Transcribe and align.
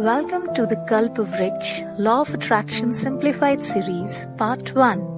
Welcome 0.00 0.54
to 0.54 0.66
the 0.66 0.86
Kalpa 0.88 1.24
Vriksha 1.24 1.98
Law 1.98 2.20
of 2.20 2.34
Attraction 2.34 2.92
Simplified 2.92 3.62
Series, 3.62 4.26
Part 4.38 4.74
1 4.74 5.12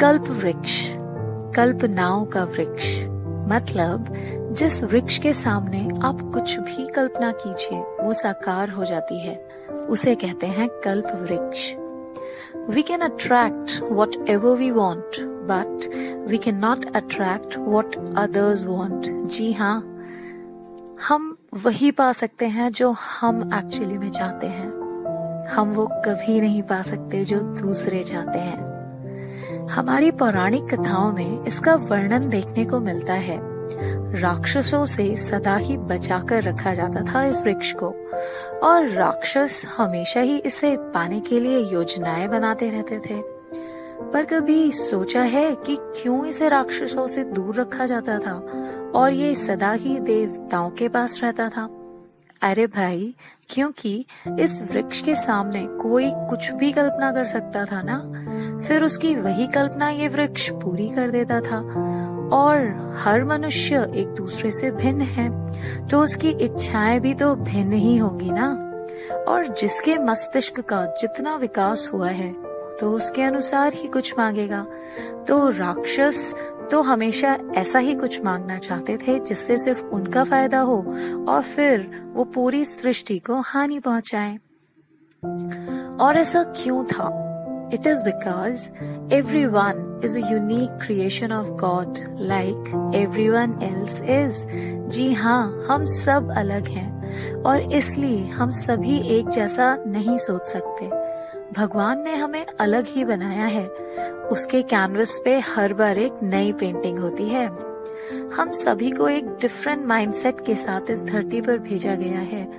कल्प 0.00 0.22
वृक्ष 0.22 0.92
कल्प 1.56 1.84
नाव 1.84 2.24
का 2.24 2.44
वृक्ष। 2.44 3.04
मतलब 3.48 4.04
जिस 4.52 4.82
वृक्ष 4.84 5.18
के 5.18 5.32
सामने 5.32 5.88
आप 6.02 6.20
कुछ 6.20 6.58
भी 6.58 6.86
कल्पना 6.86 7.32
कीजिए, 7.32 7.80
वो 7.80 8.12
साकार 8.12 8.70
हो 8.70 8.84
जाती 8.84 9.20
है। 9.20 9.36
उसे 9.90 10.14
कहते 10.14 10.46
हैं 10.46 10.68
कल्प 10.68 11.06
वृक्ष। 11.06 11.74
We 12.74 12.82
can 12.82 13.00
attract 13.00 13.82
whatever 14.28 14.56
we 14.56 14.70
want 14.70 15.20
but 15.20 15.90
we 16.28 16.38
can 16.38 16.56
not 16.56 16.96
attract 16.96 17.58
what 17.58 17.96
others 18.18 18.66
want 18.66 19.26
जी 19.26 19.52
हाँ 19.52 19.80
हम 21.08 21.36
वही 21.54 21.90
पा 21.90 22.12
सकते 22.12 22.46
हैं 22.46 22.72
जो 22.72 22.90
हम 22.90 23.50
एक्चुअली 23.54 23.98
में 23.98 24.10
चाहते 24.10 24.46
हैं। 24.46 24.72
हम 25.46 25.72
वो 25.72 25.86
कभी 25.86 26.40
नहीं 26.40 26.62
पा 26.62 26.82
सकते 26.82 27.24
जो 27.24 27.38
दूसरे 27.38 28.02
चाहते 28.02 28.38
हैं। 28.38 29.68
हमारी 29.68 30.10
पौराणिक 30.10 30.74
कथाओं 30.74 31.12
में 31.12 31.44
इसका 31.44 31.74
वर्णन 31.74 32.28
देखने 32.28 32.64
को 32.64 32.80
मिलता 32.80 33.14
है। 33.14 33.38
राक्षसों 34.20 34.86
से 34.86 35.16
सदा 35.16 35.56
ही 35.56 35.76
बचाकर 35.76 36.42
रखा 36.42 36.74
जाता 36.74 37.14
था 37.14 37.24
इस 37.24 37.42
वृक्ष 37.42 37.72
को, 37.72 37.86
और 38.62 38.88
राक्षस 38.88 39.66
हमेशा 39.76 40.20
ही 40.20 40.38
इसे 40.38 40.76
पाने 40.76 41.20
के 41.20 41.40
लिए 41.40 41.58
योजनाएँ 41.58 42.28
बनाते 42.28 42.70
रहते 42.70 42.98
थे। 42.98 43.22
पर 44.12 44.24
कभी 44.24 44.72
सोचा 44.72 45.22
है 45.22 45.54
कि 45.54 45.76
क्यों 45.80 46.26
इसे 46.26 46.48
राक्षसों 46.48 47.06
से 47.06 47.24
दूर 47.24 47.54
रखा 47.54 47.86
जाता 47.86 48.18
था? 48.18 48.48
और 48.94 49.12
ये 49.12 49.34
सदा 49.34 49.72
ही 49.72 49.98
देवताओं 50.00 50.70
के 50.70 50.88
पास 50.88 51.18
रहता 51.22 51.48
था। 51.48 51.68
अरे 52.42 52.66
भाई, 52.66 53.14
क्योंकि 53.50 53.94
इस 54.40 54.60
वृक्ष 54.72 55.00
के 55.00 55.14
सामने 55.14 55.66
कोई 55.82 56.10
कुछ 56.30 56.50
भी 56.52 56.70
कल्पना 56.72 57.10
कर 57.12 57.24
सकता 57.24 57.64
था 57.64 57.82
ना, 57.82 57.98
फिर 58.66 58.84
उसकी 58.84 59.14
वही 59.16 59.46
कल्पना 59.46 59.88
ये 59.90 60.08
वृक्ष 60.08 60.50
पूरी 60.52 60.88
कर 60.88 61.10
देता 61.10 61.40
था। 61.40 61.58
और 62.32 62.58
हर 62.98 63.24
मनुष्य 63.24 63.90
एक 63.94 64.08
दूसरे 64.08 64.50
से 64.50 64.70
भिन्न 64.70 65.00
है 65.00 65.30
तो 65.88 66.02
उसकी 66.02 66.30
इच्छाएँ 66.44 67.00
भी 67.00 67.14
तो 67.14 67.34
भिन्न 67.36 67.72
ही 67.72 67.96
होगी 67.96 68.30
ना। 68.30 68.48
और 69.28 69.46
जिसके 69.60 69.96
मस्तिष्क 69.98 70.60
का 70.60 70.84
जितना 71.00 71.34
विकास 71.36 71.88
हुआ 71.92 72.08
है 72.10 72.32
तो 72.80 72.90
उसके 72.90 73.22
अनुसार 73.22 73.72
ही 73.72 73.88
कुछ 73.88 74.12
मांगेगा। 74.18 74.64
तो 75.28 75.48
राक्षस 75.48 76.34
तो 76.72 76.80
हमेशा 76.82 77.36
ऐसा 77.56 77.78
ही 77.78 77.94
कुछ 77.94 78.20
मांगना 78.24 78.56
चाहते 78.58 78.96
थे 78.96 79.18
जिससे 79.20 79.56
सिर्फ़ 79.58 79.82
उनका 79.86 80.22
फ़ायदा 80.24 80.60
हो 80.60 80.76
और 81.28 81.42
फिर 81.42 81.80
वो 82.14 82.24
पूरी 82.24 82.64
सृष्टि 82.64 83.18
को 83.18 83.40
हानि 83.40 83.78
पहुँचाए। 83.78 84.36
और 86.00 86.16
ऐसा 86.16 86.42
क्यों 86.42 86.84
था? 86.84 87.08
It 87.74 87.86
is 87.86 88.02
because 88.04 88.68
every 89.14 89.44
one 89.46 90.00
is 90.04 90.18
unique 90.18 90.78
creation 90.86 91.32
of 91.32 91.48
God 91.60 91.98
like 92.20 92.92
every 92.94 93.28
one 93.28 93.58
else 93.62 94.00
is 94.00 94.42
जी 94.90 95.12
हाँ 95.12 95.66
हम 95.68 95.84
सब 95.84 96.34
अलग 96.36 96.68
हैं, 96.68 97.42
और 97.42 97.72
इसलिए 97.74 98.26
हम 98.28 98.50
सभी 98.50 98.98
एक 99.18 99.28
जैसा 99.28 99.74
नहीं 99.86 100.18
सोच 100.18 100.46
सकते। 100.46 101.01
भगवान 101.56 102.02
ने 102.02 102.14
हमें 102.14 102.46
अलग 102.60 102.86
ही 102.88 103.04
बनाया 103.04 103.44
है। 103.44 103.66
उसके 104.30 104.62
कैनवस 104.62 105.20
पे 105.24 105.38
हर 105.38 105.74
बार 105.74 105.98
एक 105.98 106.12
नई 106.22 106.52
पेंटिंग 106.52 106.98
होती 106.98 107.24
है। 107.24 107.46
हम 108.34 108.50
सभी 108.50 108.90
को 108.90 109.08
एक 109.08 109.26
डिफरेंट 109.26 109.86
माइंडसेट 109.86 110.36
के 110.46 110.54
साथ 110.54 110.90
इस 110.90 111.02
धरती 111.02 111.40
पर 111.40 111.58
भेजा 111.58 111.94
गया 111.94 112.18
है। 112.18 112.52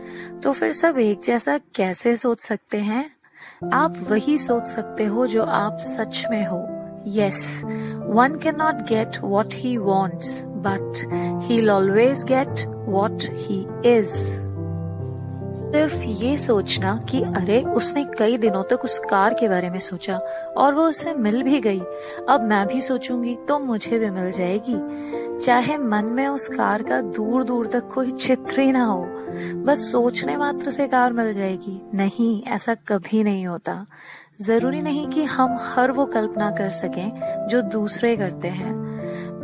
तो 0.43 0.51
फिर 0.51 0.71
सब 0.71 0.97
एक 0.97 1.21
जैसा 1.21 1.57
कैसे 1.57 2.17
सोच 2.17 2.39
सकते 2.39 2.77
हैं? 2.77 3.11
आप 3.73 4.07
वही 4.09 4.37
सोच 4.37 4.63
सकते 4.63 5.05
हो 5.05 5.27
जो 5.27 5.43
आप 5.43 5.77
सच 5.77 6.25
में 6.31 6.45
हो। 6.45 6.67
Yes 7.07 7.61
one 7.95 8.39
can 8.43 8.55
not 8.55 8.75
get 8.75 9.11
what 9.21 9.49
he 9.53 9.77
wants 9.77 10.43
but 10.45 11.01
he 11.43 11.67
always 11.69 12.23
get 12.23 12.65
what 12.67 13.17
he 13.21 13.67
is 13.85 14.42
सिर्फ़ 15.55 15.95
ये 15.95 16.37
सोचना 16.37 17.05
कि 17.09 17.21
अरे, 17.21 17.61
उसने 17.61 18.03
कई 18.17 18.37
दिनों 18.37 18.63
तक 18.63 18.85
उस 18.85 18.99
कार 18.99 19.33
के 19.33 19.47
बारे 19.49 19.69
में 19.69 19.79
सोचा 19.79 20.17
और 20.57 20.73
वो 20.73 20.83
उसे 20.83 21.13
मिल 21.13 21.43
भी 21.43 21.59
गई। 21.59 21.81
अब 22.29 22.43
मैं 22.43 22.67
भी 22.67 22.81
सोचूँगी 22.81 23.37
तो 23.47 23.59
मुझे 23.59 23.99
भी 23.99 24.09
मिल 24.09 24.31
जाएगी। 24.31 25.39
चाहे 25.39 25.77
मन 25.77 26.05
में 26.05 26.27
उस 26.27 26.47
कार 26.47 26.83
का 26.83 27.01
दूर 27.01 27.43
दूर 27.43 27.67
तक 27.67 27.89
कोई 27.93 28.11
चित्र 28.11 28.61
ही 28.61 28.71
ना 28.71 28.85
हो, 28.85 29.05
बस 29.63 29.91
सोचने 29.91 30.37
मात्र 30.37 30.71
से 30.71 30.87
कार 30.87 31.13
मिल 31.13 31.33
जाएगी। 31.33 31.81
नहीं, 31.93 32.43
ऐसा 32.43 32.75
कभी 32.75 33.23
नहीं 33.23 33.45
होता। 33.47 33.85
ज़रूरी 34.41 34.81
नहीं 34.81 35.07
कि 35.07 35.23
हम 35.23 35.57
हर 35.61 35.91
वो 35.91 36.05
कल्पना 36.05 36.51
कर 36.51 36.69
सकें 36.69 37.47
जो 37.47 37.61
दूसरे 37.61 38.17
करते 38.17 38.47
हैं। 38.47 38.81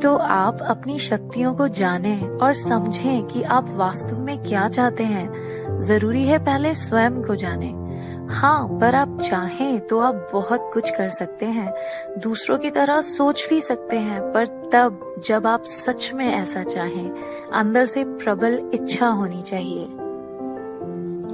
तो 0.02 0.16
आप 0.16 0.62
अपनी 0.62 1.00
शक्तियों 1.00 1.56
को 1.56 1.68
जानें 1.68 2.30
और 2.30 2.54
समझें 2.54 3.24
कि 3.24 3.44
आप 3.44 3.70
वास्तव 3.70 4.20
में 4.20 4.44
क्या 4.44 4.70
चाहते 4.70 5.04
हैं। 5.04 5.59
ज़रूरी 5.80 6.24
है 6.24 6.38
पहले 6.46 6.74
स्वयं 6.74 7.22
को 7.24 7.36
जाने। 7.36 7.68
हाँ 8.30 8.68
पर 8.82 8.96
आप 8.96 9.18
चाहें 9.22 9.80
तो 9.88 10.00
आप 10.00 10.30
बहुत 10.34 10.70
कुछ 10.74 10.90
कर 10.90 11.10
सकते 11.10 11.46
हैं। 11.46 11.74
दूसरों 12.20 12.58
की 12.58 12.70
तरह 12.70 13.02
सोच 13.02 13.48
भी 13.50 13.60
सकते 13.62 13.98
हैं, 13.98 14.22
पर 14.34 14.46
तब 14.74 15.22
जब 15.26 15.48
आप 15.48 15.64
सच 15.64 16.12
में 16.14 16.28
ऐसा 16.28 16.64
चाहें, 16.64 17.10
अंदर 17.54 17.86
से 17.86 18.04
प्रबल 18.04 18.60
इच्छा 18.74 19.08
होनी 19.08 19.42
चाहिए। 19.42 19.86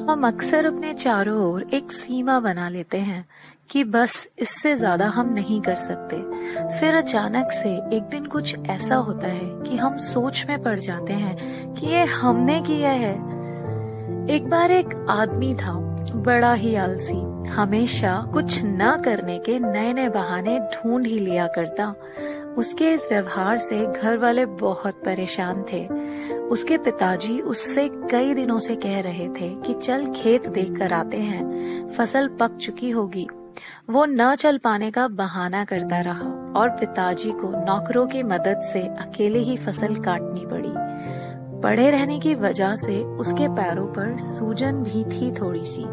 हम 0.09 0.27
अक्सर 0.27 0.65
अपने 0.65 0.93
चारों 0.93 1.37
ओर 1.43 1.65
एक 1.73 1.91
सीमा 1.91 2.39
बना 2.39 2.69
लेते 2.69 2.97
हैं 2.97 3.25
कि 3.71 3.83
बस 3.83 4.27
इससे 4.39 4.75
ज़्यादा 4.75 5.05
हम 5.05 5.33
नहीं 5.33 5.61
कर 5.61 5.75
सकते। 5.75 6.15
फिर 6.79 6.95
अचानक 6.95 7.51
से 7.51 7.75
एक 7.97 8.03
दिन 8.03 8.25
कुछ 8.25 8.55
ऐसा 8.69 8.95
होता 8.95 9.27
है 9.27 9.63
कि 9.63 9.77
हम 9.77 9.97
सोच 9.97 10.45
में 10.49 10.61
पड़ 10.63 10.79
जाते 10.79 11.13
हैं 11.13 11.73
कि 11.73 11.87
ये 11.87 12.03
हमने 12.03 12.61
किया 12.61 12.91
है। 12.91 13.34
एक 14.29 14.49
बार 14.49 14.71
एक 14.71 15.05
आदमी 15.09 15.55
था, 15.55 15.73
बड़ा 16.15 16.53
ही 16.53 16.75
आलसी। 16.75 17.49
हमेशा 17.49 18.29
कुछ 18.33 18.61
न 18.63 19.01
करने 19.05 19.39
के 19.39 19.59
नए 19.59 19.93
नए 19.93 20.09
बहाने 20.09 20.59
ढूंढ 20.59 21.07
ही 21.07 21.19
लिया 21.19 21.47
करता। 21.47 21.95
उसके 22.57 22.91
इस 22.93 23.07
व्यवहार 23.11 23.57
से 23.57 23.85
घर 23.85 24.17
वाले 24.17 24.45
बहुत 24.45 24.93
परेशान 24.93 25.65
थे। 25.73 25.87
उसके 26.37 26.77
पिताजी 26.77 27.39
उससे 27.39 27.87
कई 27.87 28.33
दिनों 28.33 28.59
से 28.59 28.75
कह 28.75 28.99
रहे 28.99 29.29
थे 29.29 29.49
कि 29.55 29.73
चल 29.73 30.07
खेत 30.07 30.47
देख 30.47 30.77
कर 30.77 30.93
आते 30.93 31.17
हैं, 31.17 31.89
फ़सल 31.89 32.27
पक 32.27 32.57
चुकी 32.57 32.89
होगी। 32.89 33.27
वो 33.89 34.05
न 34.05 34.35
चल 34.35 34.57
पाने 34.57 34.91
का 34.91 35.07
बहाना 35.07 35.65
करता 35.65 36.01
रहा 36.01 36.53
और 36.59 36.69
पिताजी 36.69 37.31
को 37.31 37.65
नौकरों 37.65 38.07
की 38.07 38.23
मदद 38.23 38.61
से 38.61 38.81
अकेले 38.81 39.39
ही 39.39 39.57
फ़सल 39.57 39.95
काटनी 39.95 40.45
पड़ी। 40.45 40.85
पड़े 41.65 41.91
रहने 41.91 42.19
की 42.19 42.35
वजह 42.35 42.75
से 42.75 43.03
उसके 43.03 43.47
पैरों 43.47 43.87
पर 43.87 44.17
सूजन 44.17 44.71
भी 44.71 45.03
थी 45.03 45.31
थोड़ी 45.31 45.65
सी 45.65 45.83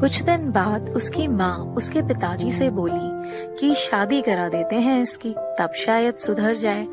कुछ 0.00 0.22
दिन 0.22 0.50
बाद 0.50 0.88
उसकी 0.88 1.26
माँ 1.28 1.58
उसके 1.58 2.02
पिताजी 2.02 2.50
से 2.50 2.70
बोली 2.70 3.58
कि 3.58 3.74
शादी 3.74 4.22
करा 4.22 4.48
देते 4.48 4.76
हैं 4.76 5.02
इसकी, 5.02 5.34
तब 5.38 5.72
शायद 5.76 6.14
सुधर 6.14 6.54
जाए। 6.54 6.86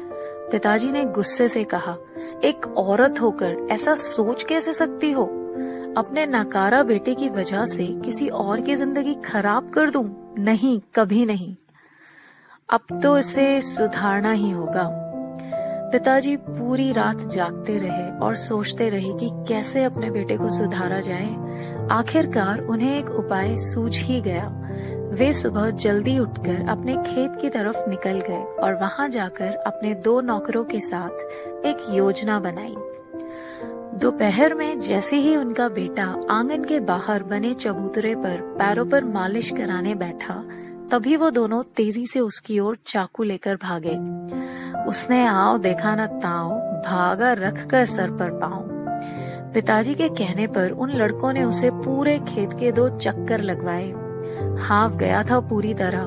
पिताजी 0.52 0.92
ने 0.92 1.06
गुस्से 1.06 1.48
से 1.48 1.64
कहा, 1.64 1.98
एक 2.44 2.68
औरत 2.78 3.22
होकर 3.22 3.68
ऐसा 3.72 3.96
सोच 3.96 4.44
कैसे 4.44 4.74
सकती 4.74 5.12
हो? 5.12 5.24
अपने 5.98 6.26
नकारा 6.26 6.84
बेटे 6.84 7.16
की 7.16 7.30
वजह 7.30 7.66
से 7.66 7.88
किसी 8.06 8.28
और 8.28 8.62
की 8.62 8.76
ज़िंदगी 8.76 9.14
खराब 9.14 9.70
कर 9.70 9.90
दूँ? 9.90 10.36
नहीं, 10.40 10.82
कभी 10.96 11.26
नहीं। 11.26 11.56
अब 12.70 13.02
तो 13.04 13.18
इसे 13.18 13.62
सुधारना 13.62 14.32
ही 14.32 14.52
होगा। 14.52 15.08
पिताजी 15.92 16.36
पूरी 16.38 16.92
रात 16.92 17.22
जागते 17.22 17.78
रहे 17.78 18.10
और 18.18 18.36
सोचते 18.36 18.90
रहे 18.90 19.14
कि 19.14 19.30
कैसे 19.48 19.84
अपने 19.84 20.12
बेटे 20.12 20.38
को 20.38 20.50
सुधारा 20.50 21.00
जाए। 21.00 21.88
आखिरकार 21.92 22.62
उन्हें 22.62 22.98
एक 23.00 23.10
उपाय 23.10 23.56
सूझ 23.58 23.96
ही 23.98 24.22
गया। 24.22 24.48
वे 25.12 25.34
सुबह 25.34 25.70
जल्दी 25.70 26.18
उठकर 26.20 26.70
अपने 26.70 26.96
खेत 26.96 27.38
की 27.42 27.50
तरफ़ 27.50 27.90
निकल 27.90 28.20
गए 28.20 28.44
और 28.60 28.76
वहाँ 28.76 29.10
जाकर 29.10 29.54
अपने 29.68 29.94
दो 29.94 30.22
नौकरों 30.22 30.64
के 30.64 30.80
साथ 30.80 31.66
एक 31.66 31.86
योजना 31.90 32.40
बनाई। 32.40 32.76
दोपहर 34.00 34.54
में 34.54 34.80
जैसे 34.80 35.18
ही 35.18 35.36
उनका 35.36 35.70
बेटा 35.70 36.06
आँगन 36.30 36.64
के 36.64 36.80
बाहर 36.80 37.24
बने 37.24 37.54
चबूतरे 37.54 38.16
पर 38.16 38.42
पैरों 38.60 38.86
पर 38.86 39.04
मालिश 39.04 39.50
कराने 39.50 39.96
बैठा, 39.96 40.44
तभी 40.92 41.16
वो 41.16 41.30
दोनों 41.30 41.64
तेज़ी 41.64 42.06
से 42.08 42.20
उसकी 42.20 42.60
ओर 42.60 42.78
चाकू 42.86 43.24
लेकर 43.24 43.56
भागे। 43.56 43.98
उसने 44.88 45.26
आओ, 45.26 45.58
देखा 45.58 45.96
न 45.96 46.06
ताओ, 46.06 46.60
भागा 46.60 47.34
रख 47.34 47.66
कर 47.66 47.86
सर 47.86 48.12
पर 48.12 48.30
पाओ 48.30 48.82
पिताजी 49.54 49.96
के 49.96 50.10
कहने 50.10 50.48
पर 50.48 50.72
उन 50.72 50.90
लड़कों 50.90 51.34
ने 51.34 51.44
उसे 51.44 51.70
पूरे 51.72 52.20
खेत 52.20 52.50
के 52.60 52.72
दो 52.72 52.90
चक्कर 52.90 53.42
लगवाए। 53.42 53.94
हाफ़ 54.58 54.94
गया 54.94 55.24
था 55.24 55.40
पूरी 55.40 55.74
तरह। 55.74 56.02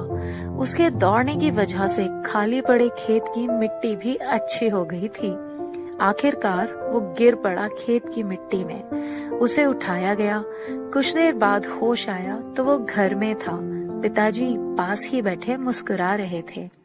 उसके 0.49 0.91
दौड़ने 0.91 1.37
की 1.37 1.51
वजह 1.51 1.87
से 1.87 2.09
खाली 2.27 2.61
पड़े 2.61 2.89
खेत 2.89 3.25
की 3.29 3.49
मिट्टी 3.49 3.97
भी 3.97 4.17
अच्छी 4.17 4.69
हो 4.69 4.85
गई 4.85 5.09
थी। 5.09 5.37
आखिरकार 6.01 6.91
वो 6.93 7.01
गिर 7.01 7.35
पड़ा 7.35 7.69
खेत 7.69 8.09
की 8.15 8.23
मिट्टी 8.23 8.65
में। 8.65 8.83
उसे 9.31 9.65
उठाया 9.65 10.15
गया। 10.15 10.45
कुछ 10.71 11.15
देर 11.15 11.35
बाद 11.35 11.67
होश 11.67 12.09
आया 12.09 12.41
तो 12.57 12.65
वो 12.65 12.79
घर 12.79 13.15
में 13.15 13.35
था। 13.35 13.59
पिताजी 14.01 14.57
पास 14.59 15.09
ही 15.13 15.23
बैठे 15.23 15.57
मुस्कुरा 15.57 16.15
रहे 16.15 16.43
थे। 16.57 16.84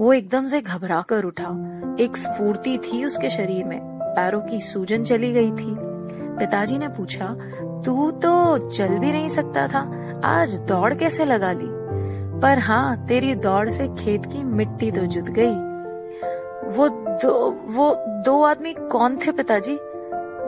वो 0.00 0.12
एकदम 0.12 0.46
से 0.46 0.60
घबरा 0.60 1.02
कर 1.02 1.24
उठा। 1.24 1.80
एक 2.00 2.16
स्फूर्ति 2.16 2.78
थी 2.78 3.04
उसके 3.04 3.30
शरीर 3.30 3.64
में। 3.64 3.80
पैरों 4.02 4.40
की 4.40 4.60
सूजन 4.60 5.04
चली 5.04 5.32
गई 5.32 5.50
थी। 5.50 5.94
पिताजी 6.38 6.78
ने 6.78 6.88
पूछा, 6.88 7.36
तू 7.86 8.10
तो 8.10 8.58
चल 8.70 8.98
भी 8.98 9.12
नहीं 9.12 9.28
सकता 9.28 9.68
था। 9.68 10.10
आज 10.24 10.60
दौड़ 10.60 10.94
कैसे 10.94 11.24
लगा 11.24 11.52
ली? 11.52 11.84
पर 12.40 12.58
हाँ 12.58 13.06
तेरी 13.06 13.34
दौड़ 13.34 13.68
से 13.68 13.88
खेत 13.88 14.26
की 14.26 14.44
मिट्टी 14.44 14.90
तो 14.90 15.00
जुट 15.00 15.24
गई। 15.24 15.74
वो 16.76 16.88
दो 16.88 17.50
वो 17.64 17.96
दो 17.98 18.42
आदमी 18.42 18.74
कौन 18.74 19.16
थे 19.16 19.32
पिताजी? 19.32 19.74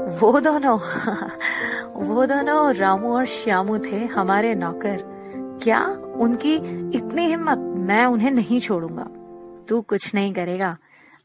वो 0.06 0.40
दोनों 0.40 0.78
वो 1.94 2.26
दोनों 2.26 2.74
रामू 2.74 3.14
और 3.16 3.24
श्यामू 3.24 3.78
थे, 3.78 4.04
हमारे 4.04 4.54
नौकर। 4.54 5.16
क्या 5.62 5.96
उनकी 6.20 6.54
इतनी 6.96 7.26
हिम्मत 7.26 7.58
मैं 7.58 8.06
उन्हें 8.06 8.30
नहीं 8.30 8.60
छोड़ूँगा। 8.60 9.08
तू 9.68 9.80
कुछ 9.80 10.14
नहीं 10.14 10.34
करेगा। 10.34 10.76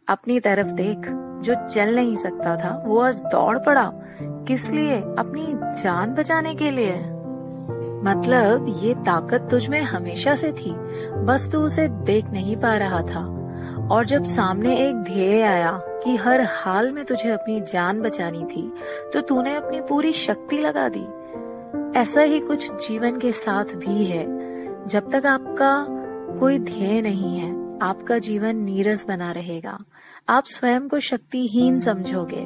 अपनी 0.08 0.40
तरफ़ 0.40 0.68
देख, 0.68 0.98
जो 1.42 1.68
चल 1.68 1.96
नहीं 1.96 2.16
सकता 2.16 2.58
था, 2.58 2.84
वो 2.88 3.00
आज 3.00 3.20
दौड़ 3.20 3.58
पड़ा। 3.58 3.92
किस 4.22 4.72
लिए? 4.72 4.96
अपनी 4.96 5.48
जान 5.82 6.14
बचाने 6.14 6.56
के 6.56 6.72
लिए। 6.72 6.94
मतलब 8.04 8.76
ये 8.80 8.94
ताकत 8.94 9.48
तुझ 9.52 9.68
में 9.68 9.82
हमेशा 9.82 10.36
से 10.36 10.52
थी। 10.52 10.76
बस 11.12 11.50
तू 11.52 11.60
उसे 11.60 11.88
देख 11.88 12.26
नहीं 12.26 12.56
पा 12.56 12.74
रहा 12.74 13.02
था। 13.02 13.38
और 13.92 14.06
जब 14.06 14.24
सामने 14.24 14.78
एक 14.78 14.96
ध्येय 14.96 15.42
आया 15.42 15.82
कि 16.04 16.16
हर 16.16 16.42
हाल 16.42 16.92
में 16.92 17.06
तुझे 17.06 17.30
अपनी 17.30 17.62
जान 17.62 18.02
बचानी 18.02 18.46
थी 18.46 18.74
तो 19.14 19.22
तूने 19.22 19.56
अपनी 19.56 19.82
पूरी 19.82 20.12
शक्ति 20.12 20.58
लगा 20.58 20.90
दी। 20.90 21.08
ऐसा 22.00 22.22
ही 22.22 22.40
कुछ 22.40 22.72
जीवन 22.88 23.20
के 23.20 23.32
साथ 23.32 23.66
भी 23.66 24.06
है। 24.06 24.41
जब 24.88 25.10
तक 25.12 25.26
आपका 25.26 25.86
कोई 26.40 26.60
ध्येय 26.60 27.02
नहीं 27.02 27.40
है, 27.40 27.80
आपका 27.80 28.18
जीवन 28.18 28.56
नीरस 28.56 29.08
बना 29.08 29.32
रहेगा। 29.32 29.80
आप 30.30 30.44
स्वयं 30.46 30.88
को 30.88 31.00
शक्तिहीन 31.00 31.80
समझोगे। 31.80 32.46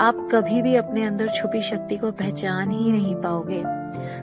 आप 0.00 0.28
कभी 0.32 0.62
भी 0.62 0.74
अपने 0.74 1.04
अंदर 1.04 1.28
छुपी 1.28 1.62
शक्ति 1.62 1.96
को 1.96 2.10
पहचान 2.10 2.70
ही 2.70 2.92
नहीं 2.92 3.14
पाओगे। 3.14 3.62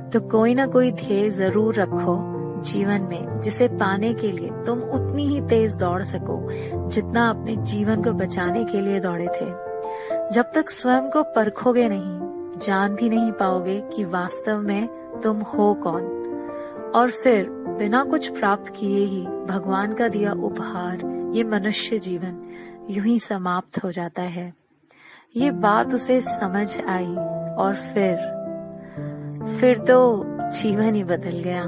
तो 0.10 0.20
कोई 0.20 0.56
ना 0.56 0.66
कोई 0.66 0.92
ध्येय 0.92 1.30
ज़रूर 1.30 1.76
रखो 1.76 2.18
जीवन 2.62 3.02
में, 3.02 3.40
जिसे 3.40 3.68
पाने 3.68 4.14
के 4.14 4.32
लिए 4.32 4.50
तुम 4.66 4.80
उतनी 4.80 5.28
ही 5.28 5.42
तेज 5.42 5.76
दौड़ 5.76 6.04
सको, 6.04 6.50
जितना 6.90 7.30
अपने 7.30 7.56
जीवन 7.56 8.04
को 8.04 8.12
बचाने 8.12 8.64
के 8.64 8.82
लिए 8.82 9.00
दौड़े 9.00 9.28
थे। 9.28 9.46
जब 10.34 10.52
तक 10.56 10.70
स्वयं 10.70 11.10
को 11.10 11.24
परखोगे 11.24 11.90
नहीं, 11.90 12.60
जान 12.60 12.96
भी 12.96 13.10
नहीं 13.10 13.32
पाओगे 13.32 13.84
कि 13.96 14.04
वास्तव 14.04 14.58
में 14.58 14.88
तुम 15.24 15.38
हो 15.38 15.74
कौन। 15.74 16.23
और 16.96 17.12
फिर 17.12 17.48
बिना 17.50 18.04
कुछ 18.04 18.28
प्राप्त 18.28 18.74
किए 18.76 19.06
ही 19.06 19.22
भगवान 19.46 19.94
का 19.94 20.08
दिया 20.08 20.34
उपहार, 20.34 21.00
ये 21.36 21.44
मनुष्य 21.44 22.00
जीवन, 22.00 22.42
यूँ 22.90 23.06
ही 23.06 23.20
समाप्त 23.20 23.84
हो 23.84 23.92
जाता 23.92 24.22
है। 24.22 24.54
ये 25.36 25.52
बात 25.52 25.94
उसे 25.94 26.22
समझ 26.22 26.82
आई 26.82 27.16
और 27.56 27.76
फिर 27.94 28.16
फिर 29.60 29.78
तो 29.78 30.24
जीवन 30.50 30.96
ही 30.96 31.04
बदल 31.04 31.40
गया। 31.40 31.64